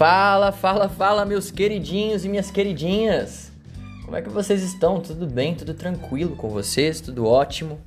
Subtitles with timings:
[0.00, 3.52] Fala, fala, fala, meus queridinhos e minhas queridinhas.
[4.02, 4.98] Como é que vocês estão?
[4.98, 5.54] Tudo bem?
[5.54, 7.02] Tudo tranquilo com vocês?
[7.02, 7.78] Tudo ótimo?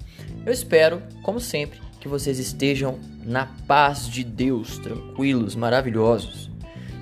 [0.46, 6.52] Eu espero, como sempre, que vocês estejam na paz de Deus, tranquilos, maravilhosos.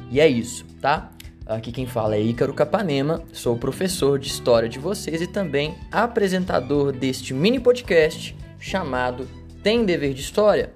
[0.10, 1.12] E é isso, tá?
[1.46, 6.94] Aqui quem fala é Ícaro Capanema, sou professor de história de vocês e também apresentador
[6.94, 9.28] deste mini podcast chamado
[9.62, 10.72] Tem Dever de História.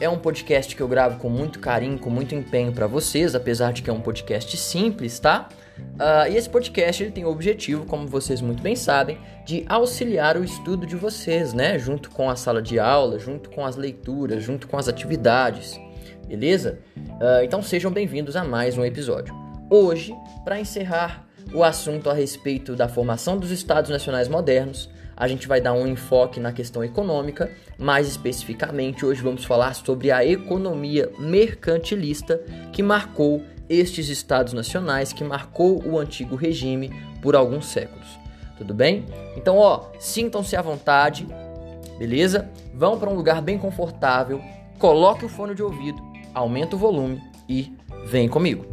[0.00, 3.72] É um podcast que eu gravo com muito carinho, com muito empenho para vocês, apesar
[3.72, 5.48] de que é um podcast simples, tá?
[5.76, 10.36] Uh, e esse podcast ele tem o objetivo, como vocês muito bem sabem, de auxiliar
[10.36, 11.80] o estudo de vocês, né?
[11.80, 15.80] Junto com a sala de aula, junto com as leituras, junto com as atividades,
[16.28, 16.78] beleza?
[16.96, 19.34] Uh, então sejam bem-vindos a mais um episódio.
[19.68, 25.48] Hoje, para encerrar o assunto a respeito da formação dos Estados Nacionais modernos, a gente
[25.48, 31.10] vai dar um enfoque na questão econômica, mais especificamente hoje vamos falar sobre a economia
[31.18, 32.40] mercantilista
[32.72, 38.06] que marcou estes estados nacionais, que marcou o antigo regime por alguns séculos.
[38.56, 39.06] Tudo bem?
[39.36, 41.26] Então, ó, sintam-se à vontade,
[41.98, 42.48] beleza?
[42.72, 44.40] Vão para um lugar bem confortável,
[44.78, 46.00] coloque o fone de ouvido,
[46.32, 47.72] aumenta o volume e
[48.06, 48.64] vem comigo.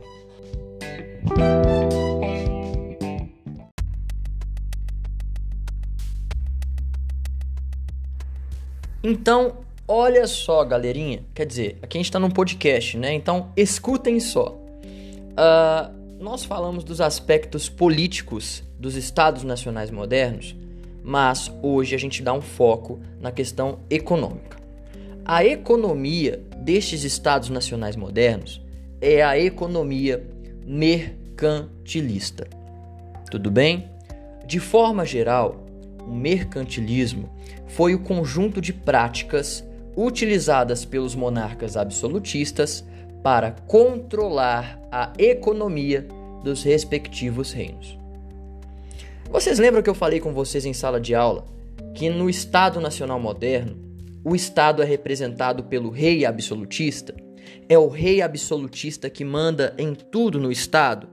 [9.07, 11.23] Então, olha só, galerinha.
[11.31, 13.13] Quer dizer, aqui a gente está num podcast, né?
[13.13, 14.59] Então, escutem só.
[15.29, 20.55] Uh, nós falamos dos aspectos políticos dos Estados Nacionais modernos,
[21.03, 24.57] mas hoje a gente dá um foco na questão econômica.
[25.23, 28.59] A economia destes Estados Nacionais modernos
[28.99, 30.25] é a economia
[30.65, 32.47] mercantilista.
[33.29, 33.87] Tudo bem?
[34.47, 35.64] De forma geral,
[36.07, 37.29] mercantilismo
[37.67, 42.85] foi o conjunto de práticas utilizadas pelos monarcas absolutistas
[43.23, 46.07] para controlar a economia
[46.43, 47.97] dos respectivos reinos.
[49.31, 51.45] Vocês lembram que eu falei com vocês em sala de aula
[51.95, 53.77] que no Estado Nacional Moderno,
[54.23, 57.15] o Estado é representado pelo rei absolutista?
[57.69, 61.07] É o rei absolutista que manda em tudo no Estado?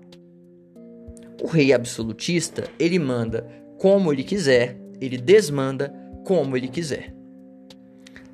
[1.43, 3.47] O rei absolutista, ele manda
[3.79, 5.93] como ele quiser, ele desmanda
[6.25, 7.13] como ele quiser.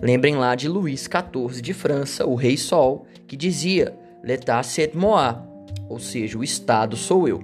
[0.00, 5.34] Lembrem lá de Luís XIV de França, o Rei Sol, que dizia: L'État c'est moi,
[5.88, 7.42] ou seja, o Estado sou eu.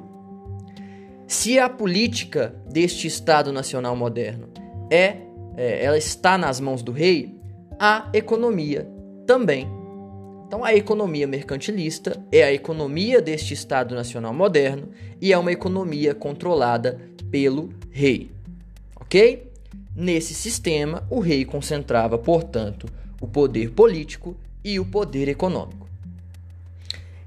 [1.27, 4.49] Se a política deste Estado nacional moderno
[4.91, 5.17] é,
[5.57, 7.35] é ela está nas mãos do rei,
[7.79, 8.87] a economia
[9.27, 9.67] também.
[10.47, 16.15] Então, a economia mercantilista é a economia deste Estado nacional moderno e é uma economia
[16.15, 18.31] controlada pelo rei.
[19.95, 22.89] Nesse sistema, o rei concentrava, portanto,
[23.21, 25.89] o poder político e o poder econômico.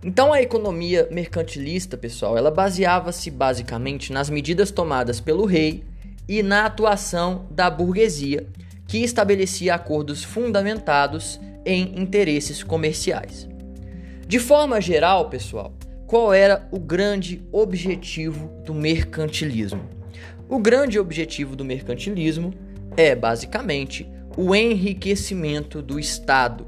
[0.03, 5.85] Então a economia mercantilista, pessoal, ela baseava-se basicamente nas medidas tomadas pelo rei
[6.27, 8.45] e na atuação da burguesia,
[8.85, 13.47] que estabelecia acordos fundamentados em interesses comerciais.
[14.27, 15.73] De forma geral, pessoal,
[16.05, 19.96] qual era o grande objetivo do mercantilismo?
[20.49, 22.53] O grande objetivo do mercantilismo
[22.95, 26.65] é, basicamente, o enriquecimento do Estado.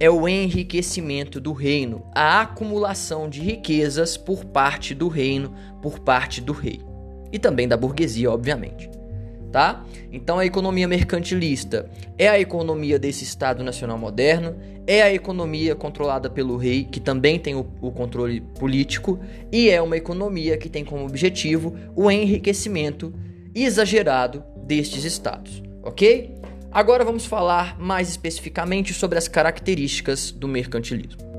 [0.00, 6.40] É o enriquecimento do reino, a acumulação de riquezas por parte do reino, por parte
[6.40, 6.80] do rei.
[7.30, 8.90] E também da burguesia, obviamente.
[9.50, 9.84] Tá?
[10.12, 14.56] Então a economia mercantilista é a economia desse Estado Nacional moderno,
[14.86, 19.18] é a economia controlada pelo rei, que também tem o, o, controle político,
[19.50, 23.12] e é uma economia que tem como objetivo o enriquecimento
[23.52, 26.32] exagerado destes estados, ok?
[26.70, 31.29] Agora vamos falar mais especificamente sobre as características do mercantilismo.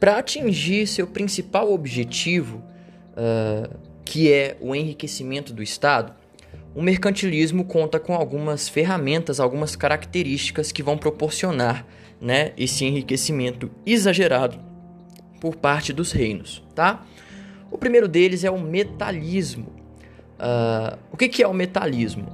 [0.00, 2.64] Para atingir seu principal objetivo,
[3.12, 6.14] uh, que é o enriquecimento do Estado,
[6.74, 11.84] o mercantilismo conta com algumas ferramentas, algumas características que vão proporcionar
[12.18, 14.58] né, esse enriquecimento exagerado
[15.38, 16.62] por parte dos reinos.
[16.74, 17.04] Tá?
[17.70, 19.66] O primeiro deles é o metalismo.
[20.38, 22.26] Uh, o que, que é o metalismo?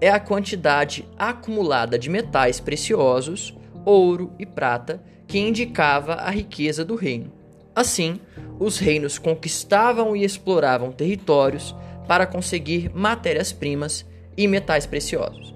[0.00, 6.94] É a quantidade acumulada de metais preciosos, ouro e prata, que indicava a riqueza do
[6.94, 7.32] reino.
[7.74, 8.20] Assim,
[8.58, 11.74] os reinos conquistavam e exploravam territórios
[12.06, 14.06] para conseguir matérias-primas
[14.36, 15.50] e metais preciosos.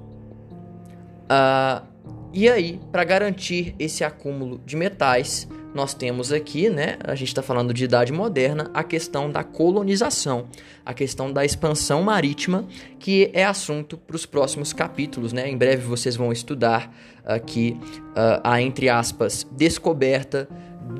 [1.25, 1.87] Uh,
[2.33, 7.43] e aí, para garantir esse acúmulo de metais, nós temos aqui, né, a gente está
[7.43, 10.47] falando de idade moderna, a questão da colonização,
[10.85, 12.67] a questão da expansão marítima,
[12.99, 15.49] que é assunto para os próximos capítulos, né?
[15.49, 20.49] Em breve vocês vão estudar aqui uh, a, entre aspas, descoberta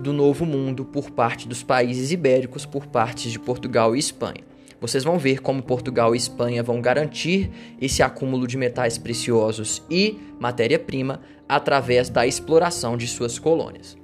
[0.03, 4.45] do Novo Mundo por parte dos países ibéricos, por parte de Portugal e Espanha.
[4.81, 10.19] Vocês vão ver como Portugal e Espanha vão garantir esse acúmulo de metais preciosos e
[10.39, 13.97] matéria-prima através da exploração de suas colônias.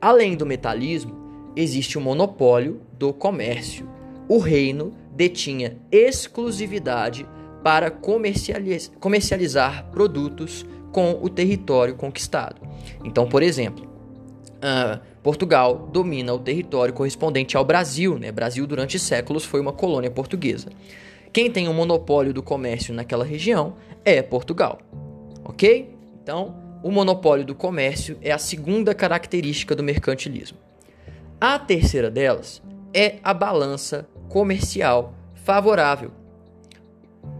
[0.00, 1.14] Além do metalismo,
[1.56, 3.88] existe o monopólio do comércio.
[4.28, 7.26] O reino detinha exclusividade
[7.62, 12.60] para comercializar produtos com o território conquistado.
[13.04, 13.86] Então, por exemplo,
[14.58, 18.18] uh, Portugal domina o território correspondente ao Brasil.
[18.18, 18.30] Né?
[18.30, 20.68] Brasil, durante séculos, foi uma colônia portuguesa.
[21.32, 23.74] Quem tem o monopólio do comércio naquela região
[24.04, 24.78] é Portugal.
[25.44, 25.94] Ok?
[26.22, 30.58] Então, o monopólio do comércio é a segunda característica do mercantilismo.
[31.40, 36.10] A terceira delas é a balança comercial favorável.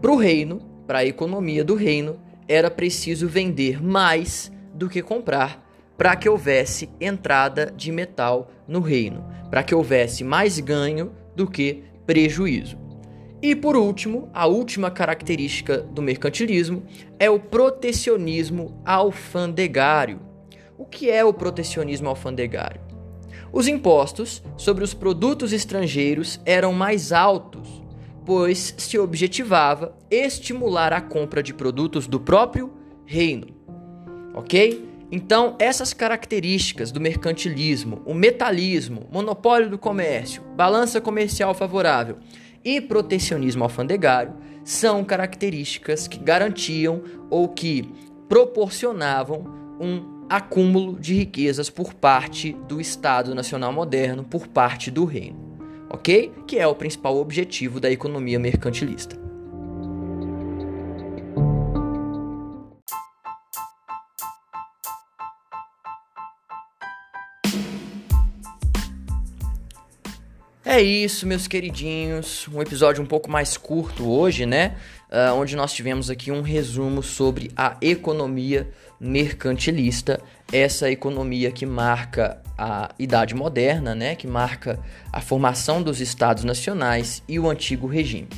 [0.00, 5.66] Para o reino, para a economia do reino, era preciso vender mais do que comprar
[5.98, 11.82] para que houvesse entrada de metal no reino, para que houvesse mais ganho do que
[12.06, 12.77] prejuízo.
[13.40, 16.82] E por último, a última característica do mercantilismo
[17.20, 20.20] é o protecionismo alfandegário.
[20.76, 22.80] O que é o protecionismo alfandegário?
[23.52, 27.82] Os impostos sobre os produtos estrangeiros eram mais altos,
[28.26, 32.72] pois se objetivava estimular a compra de produtos do próprio
[33.06, 33.46] reino.
[34.34, 34.86] Ok?
[35.10, 42.18] Então, essas características do mercantilismo, o metalismo, monopólio do comércio, balança comercial favorável
[42.64, 44.34] e protecionismo alfandegário
[44.64, 47.90] são características que garantiam ou que
[48.28, 49.44] proporcionavam
[49.80, 55.58] um acúmulo de riquezas por parte do Estado Nacional Moderno, por parte do reino,
[55.88, 56.32] ok?
[56.46, 59.27] Que é o principal objetivo da economia mercantilista.
[70.70, 72.46] É isso, meus queridinhos.
[72.46, 74.76] Um episódio um pouco mais curto hoje, né?
[75.10, 78.68] Uh, onde nós tivemos aqui um resumo sobre a economia
[79.00, 80.20] mercantilista,
[80.52, 84.14] essa economia que marca a idade moderna, né?
[84.14, 84.78] Que marca
[85.10, 88.28] a formação dos estados nacionais e o antigo regime,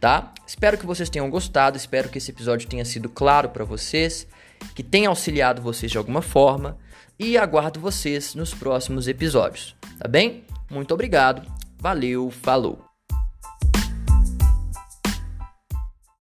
[0.00, 0.32] tá?
[0.46, 4.26] Espero que vocês tenham gostado, espero que esse episódio tenha sido claro para vocês,
[4.74, 6.78] que tenha auxiliado vocês de alguma forma
[7.18, 10.42] e aguardo vocês nos próximos episódios, tá bem?
[10.70, 12.85] Muito obrigado Valeu, falou!